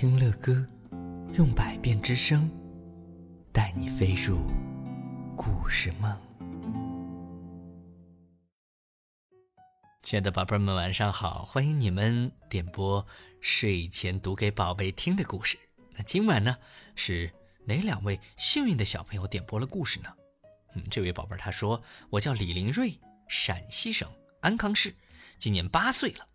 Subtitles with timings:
[0.00, 0.66] 听乐歌，
[1.34, 2.50] 用百变之声，
[3.52, 4.38] 带你飞入
[5.36, 6.18] 故事梦。
[10.00, 11.44] 亲爱的宝贝们，晚上好！
[11.44, 13.06] 欢迎你们点播
[13.42, 15.58] 睡前读给宝贝听的故事。
[15.92, 16.56] 那今晚呢，
[16.96, 17.30] 是
[17.66, 20.08] 哪两位幸运的小朋友点播了故事呢？
[20.76, 21.78] 嗯，这位宝贝他说
[22.08, 22.98] ：“我叫李林瑞，
[23.28, 24.10] 陕西省
[24.40, 24.94] 安康市，
[25.38, 26.26] 今年八岁了。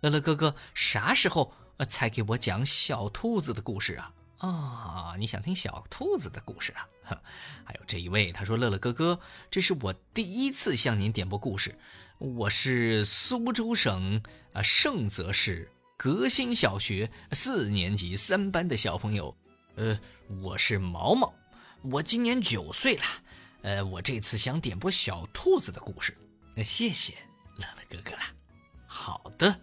[0.00, 1.54] 乐乐哥哥，啥时候
[1.88, 4.12] 才给我讲小兔子的故事啊？
[4.38, 7.20] 啊，你想听小兔子的故事啊？
[7.64, 9.18] 还有这一位，他说：乐乐哥哥，
[9.50, 11.78] 这是我第一次向您点播故事。
[12.18, 19.36] 我是苏州省啊盛泽市革新小学四年级三班的小朋友。
[19.76, 19.98] 呃，
[20.42, 21.34] 我是毛毛，
[21.82, 23.02] 我今年九岁了。”
[23.62, 26.14] 呃，我这次想点播小兔子的故事，
[26.54, 27.14] 那谢谢
[27.56, 28.30] 乐乐哥哥啦。
[28.86, 29.58] 好的，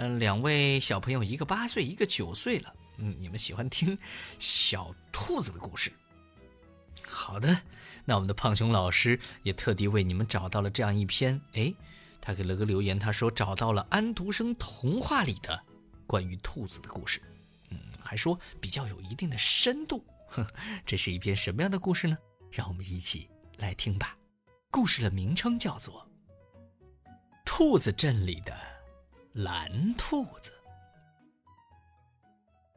[0.00, 3.96] 嗯，两位小朋友，一个八岁，一个九岁了，嗯，你们喜欢听
[4.38, 5.92] 小兔子的故事？
[7.06, 7.60] 好的，
[8.06, 11.74] 那我们的胖熊老师也特地为你们找到了这样一篇，哎，
[12.18, 15.62] 他给了个留言，他说找到了安徒生童话里的
[16.06, 17.20] 关于兔子的故事，
[17.68, 20.02] 嗯，还说比较有一定的深度。
[20.28, 20.46] 哼，
[20.86, 22.16] 这是一篇什么样的故事呢？
[22.50, 23.28] 让我们一起。
[23.58, 24.16] 来听吧，
[24.70, 26.08] 故事的名称叫做
[27.44, 28.56] 《兔子镇里的
[29.32, 30.50] 蓝兔子》。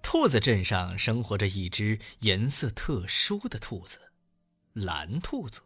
[0.04, 4.12] 兔子镇上生活着一只颜色特殊的兔子——
[4.74, 5.64] 蓝兔子。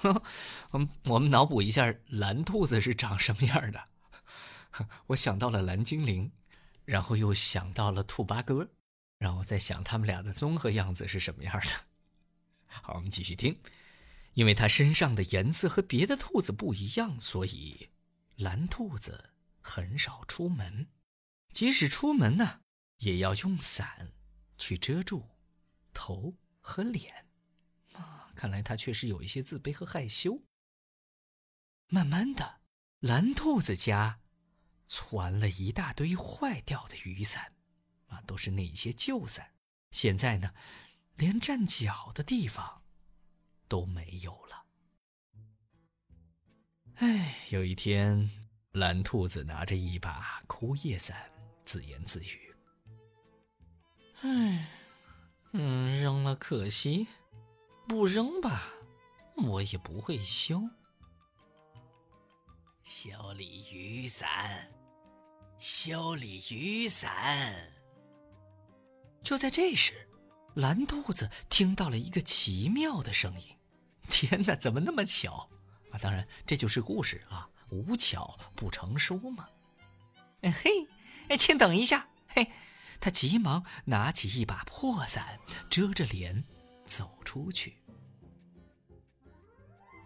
[0.72, 3.88] 我们我们脑补一下，蓝兔子是长什么样的？
[5.08, 6.32] 我想到了蓝精灵，
[6.86, 8.70] 然后又想到了兔八哥，
[9.18, 11.70] 然后再想他们俩的综合样子是什么样的。
[12.64, 13.60] 好，我们继续听。
[14.32, 17.90] 因为它身上的颜色和别的兔子不一样，所以
[18.36, 19.30] 蓝兔子
[19.60, 20.88] 很少出门。
[21.52, 22.62] 即使出门呢，
[22.98, 24.12] 也要用伞
[24.56, 25.28] 去遮住
[25.92, 27.26] 头和脸。
[27.92, 30.42] 啊，看来他确实有一些自卑和害羞。
[31.88, 32.60] 慢慢的，
[33.00, 34.20] 蓝兔子家
[34.86, 37.54] 攒了一大堆坏掉的雨伞，
[38.06, 39.54] 啊，都是那些旧伞。
[39.90, 40.54] 现在呢，
[41.16, 42.78] 连站脚的地方。
[43.70, 44.66] 都没有了。
[46.96, 48.28] 哎，有一天，
[48.72, 51.28] 蓝兔子拿着一把枯叶伞，
[51.64, 52.54] 自言自语
[54.22, 54.68] ：“哎，
[55.52, 57.08] 嗯，扔了可惜，
[57.88, 58.62] 不扔吧，
[59.36, 60.62] 我也不会修。
[62.84, 64.70] 修理雨伞，
[65.58, 67.72] 修理雨伞。”
[69.24, 70.08] 就在这时，
[70.54, 73.48] 蓝兔子听到了一个奇妙的声音。
[74.08, 75.50] 天哪，怎么那么巧
[75.90, 75.98] 啊？
[75.98, 79.48] 当然，这就是故事啊，无巧不成书嘛。
[80.42, 80.88] 嘿，
[81.28, 82.08] 哎，请等一下。
[82.28, 82.50] 嘿，
[83.00, 86.44] 他急忙拿起一把破伞，遮着脸
[86.84, 87.78] 走出去。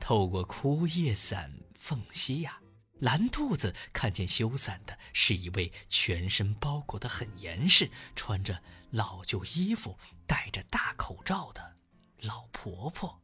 [0.01, 2.61] 透过枯叶伞缝隙呀，
[2.99, 11.77] 蓝兔子看见修伞的是一位全身包裹得很严实、穿着老旧衣服、戴着大口罩的
[12.21, 13.23] 老婆婆。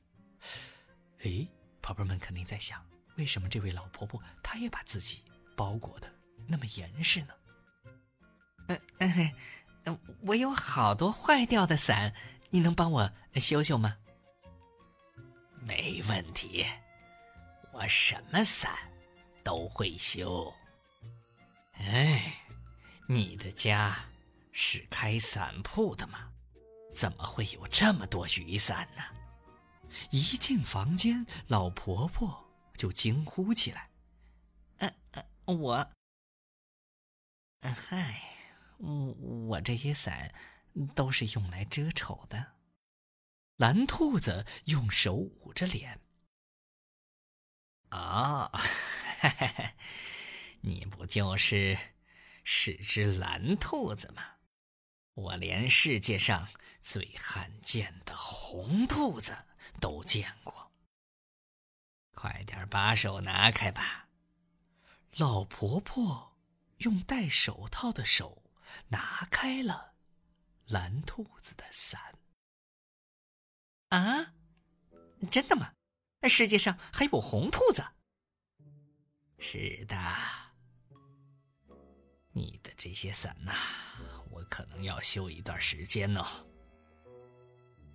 [1.22, 1.46] 哎，
[1.82, 2.82] 宝贝们肯定在想，
[3.20, 5.22] 为什么这位老婆婆她也把自己
[5.54, 6.10] 包裹的
[6.48, 7.34] 那么严实呢？
[8.68, 9.32] 嗯嗯
[9.84, 12.14] 嗯，我有好多坏掉的伞，
[12.48, 13.98] 你能帮我修修吗？
[15.60, 16.64] 没问题，
[17.72, 18.72] 我什么伞
[19.44, 20.54] 都会修。
[21.74, 22.42] 哎，
[23.06, 24.06] 你的家
[24.50, 26.30] 是开伞铺的吗？
[26.90, 29.02] 怎么会有这么多雨伞呢？
[30.10, 32.49] 一进房间，老婆婆
[32.80, 33.90] 就惊呼起来
[34.80, 35.90] ：“呃呃，我……
[37.60, 38.22] 嗨，
[38.78, 40.32] 我我这些伞
[40.94, 42.54] 都是用来遮丑的。”
[43.60, 46.00] 蓝兔子用手捂着脸
[47.90, 48.50] ：“啊，
[50.62, 51.76] 你不就是
[52.42, 54.36] 是只蓝兔子吗？
[55.12, 56.48] 我连世界上
[56.80, 59.44] 最罕见的红兔子。”
[59.78, 60.69] 都见过，
[62.20, 64.10] 快点把手拿开吧！
[65.16, 66.36] 老婆婆
[66.80, 68.42] 用戴手套的手
[68.88, 69.94] 拿开了
[70.66, 72.18] 蓝兔子的伞。
[73.88, 74.34] 啊，
[75.30, 75.72] 真的吗？
[76.28, 77.82] 世界上还有红兔子？
[79.38, 79.96] 是的，
[82.32, 83.54] 你的这些伞呐，
[84.28, 86.26] 我可能要修一段时间哦。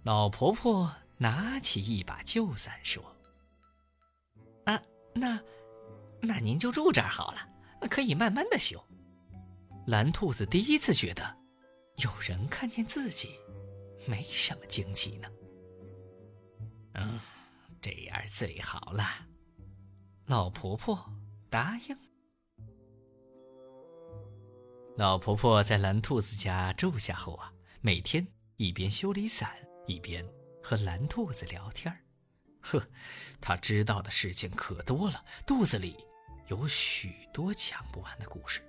[0.01, 0.95] 老婆婆。
[1.17, 3.14] 拿起一把旧伞说
[4.65, 4.81] ：“啊，
[5.13, 5.41] 那，
[6.21, 8.83] 那您就住这儿好了，可以慢慢的修。”
[9.87, 11.37] 蓝兔子第一次觉得
[11.97, 13.35] 有人看见自己，
[14.07, 15.27] 没什么惊奇呢。
[16.95, 17.19] 嗯，
[17.81, 19.03] 这样最好了。
[20.25, 21.07] 老婆婆
[21.49, 21.97] 答应。
[24.97, 28.25] 老婆婆在蓝兔子家住下后啊，每天
[28.55, 29.51] 一边修理伞，
[29.85, 30.25] 一边
[30.63, 31.95] 和蓝兔子聊天
[32.65, 32.83] 呵，
[33.39, 35.95] 他知道的事情可多了，肚子里
[36.47, 38.61] 有许多讲不完的故事。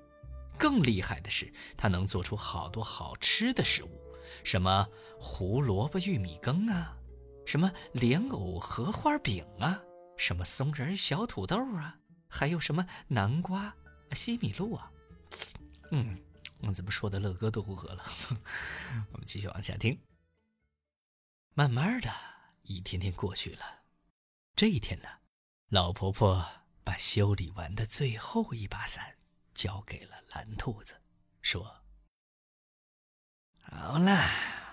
[0.59, 4.01] 更厉害的是，他能做出好多好吃的食物，
[4.45, 4.89] 什么
[5.19, 6.97] 胡萝卜玉米羹啊，
[7.47, 9.83] 什么莲藕荷花饼啊，
[10.17, 13.75] 什么松仁小土豆啊，还有什么南瓜
[14.13, 14.91] 西米露啊。
[15.91, 16.19] 嗯，
[16.61, 18.03] 我怎么说的乐哥都不饿了？
[19.13, 19.99] 我们继续往下听。
[21.55, 22.11] 慢慢的
[22.63, 23.65] 一天天过去了，
[24.57, 25.09] 这一天呢，
[25.69, 26.43] 老婆婆
[26.83, 29.19] 把修理完的最后一把伞
[29.53, 31.03] 交给了蓝兔子，
[31.43, 31.85] 说
[33.61, 34.19] ：“好了，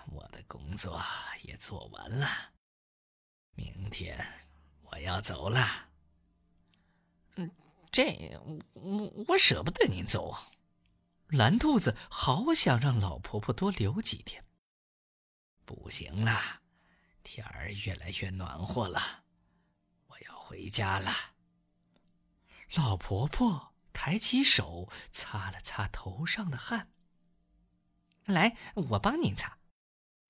[0.08, 1.04] 我的工作
[1.44, 2.54] 也做完了，
[3.56, 4.26] 明天
[4.84, 5.90] 我要走了。
[7.36, 7.52] 嗯，
[7.92, 8.40] 这
[8.72, 10.34] 我我舍不得您走。”
[11.28, 14.46] 蓝兔子好想让老婆婆多留几天。
[15.66, 16.62] 不行了，
[17.22, 19.23] 天儿越来越暖和了，
[20.44, 21.12] 回家了。
[22.76, 26.92] 老婆婆抬起手擦了擦头上的汗。
[28.26, 29.58] 来，我帮您擦。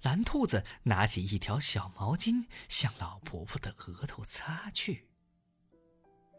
[0.01, 5.09] 蓝兔子拿起一条小毛巾，向老婆婆的额头擦去。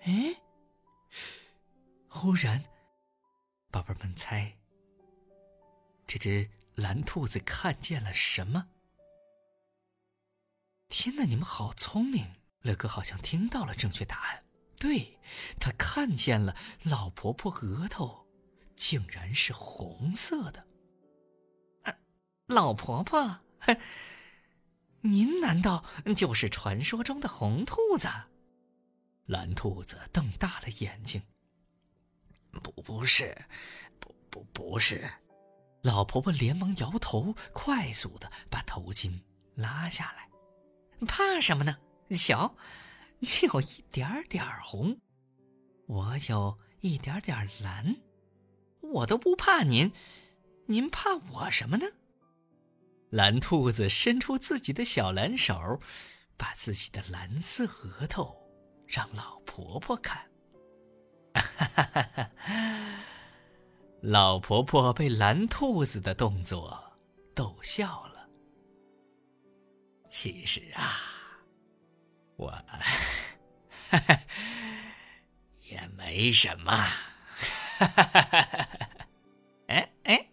[0.02, 0.40] 哎，
[2.08, 2.62] 忽然。
[3.70, 4.56] 宝贝们猜，
[6.06, 8.68] 这只蓝兔子看见了什么？
[10.88, 12.36] 天哪，你们好聪明！
[12.64, 14.42] 乐哥好像听到了正确答案。
[14.78, 15.18] 对，
[15.60, 18.26] 他看见了老婆婆额头
[18.74, 20.66] 竟然是红色的。
[21.82, 21.94] 啊，
[22.46, 23.40] 老婆婆，
[25.02, 25.84] 您难道
[26.16, 28.08] 就是传说中的红兔子？
[29.26, 31.22] 蓝兔子瞪大了眼睛。
[32.62, 33.44] 不，不是，
[34.00, 35.10] 不，不，不是。
[35.82, 39.20] 老婆婆连忙摇头，快速的把头巾
[39.54, 40.30] 拉下来。
[41.06, 41.76] 怕什么呢？
[42.10, 42.56] 瞧，
[43.20, 44.98] 有一点点红，
[45.86, 47.96] 我有一点点蓝，
[48.80, 49.92] 我都不怕您，
[50.66, 51.86] 您怕我什么呢？
[53.10, 55.80] 蓝兔子伸出自己的小蓝手，
[56.36, 58.36] 把自己的蓝色额头
[58.86, 60.28] 让老婆婆看。
[61.34, 62.30] 哈哈哈哈
[64.00, 66.98] 老婆婆被蓝兔子的动作
[67.34, 68.28] 逗笑了。
[70.10, 70.92] 其实啊，
[72.44, 72.62] 我
[75.60, 76.72] 也没什么。
[76.72, 78.68] 哈哈哈哈哈！
[79.66, 80.26] 哎哎，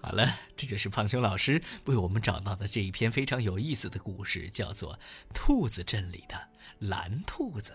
[0.00, 4.94] 好了，这就是胖熊老师为我们找到的这一篇非常有意思的故事，叫做
[5.32, 6.48] 《兔子镇里的
[6.80, 7.72] 蓝兔子》。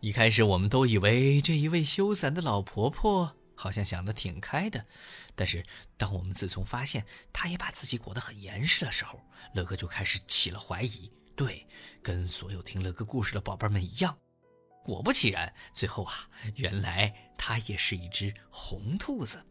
[0.00, 4.86] 一开始我们都以为这一位修伞的老婆婆好像想得挺开的，
[5.34, 5.62] 但是
[5.98, 9.20] 当我们自从发现他也把自己裹得很严实的时候，
[9.52, 11.12] 乐哥就开始起了怀疑。
[11.36, 11.66] 对，
[12.02, 14.16] 跟所有听乐哥故事的宝贝们一样，
[14.82, 19.44] 果不其然，最后啊，原来他也是一只红兔子。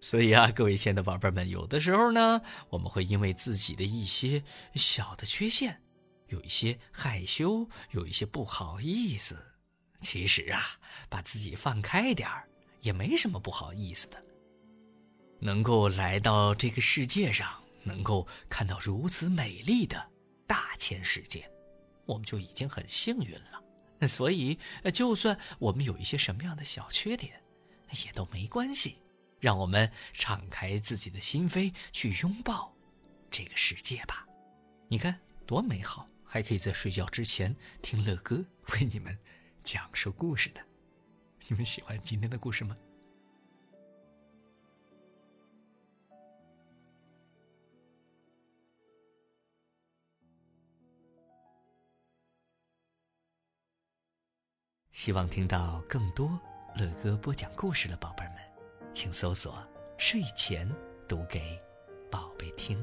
[0.00, 2.40] 所以啊，各位亲爱的宝贝们，有的时候呢，
[2.70, 4.42] 我们会因为自己的一些
[4.74, 5.82] 小的缺陷，
[6.28, 9.38] 有一些害羞，有一些不好意思。
[10.00, 12.48] 其实啊，把自己放开点儿
[12.80, 14.22] 也没什么不好意思的。
[15.38, 20.10] 能够来到这个世界上，能够看到如此美丽的
[20.46, 21.50] 大千世界，
[22.06, 24.08] 我们就已经很幸运了。
[24.08, 24.58] 所以，
[24.92, 27.42] 就算我们有一些什么样的小缺点，
[28.04, 28.96] 也都没关系。
[29.38, 32.74] 让我们敞开自己的心扉，去拥抱
[33.30, 34.26] 这个世界吧。
[34.88, 39.18] 你看多美好，还可以在睡觉之前听乐哥为你们。
[39.62, 40.60] 讲述故事的，
[41.48, 42.76] 你们喜欢今天的故事吗？
[54.92, 56.38] 希望听到更多
[56.76, 58.36] 乐哥播讲故事的宝贝们，
[58.92, 59.66] 请搜索
[59.96, 60.70] “睡前
[61.08, 61.58] 读给
[62.10, 62.78] 宝贝听”。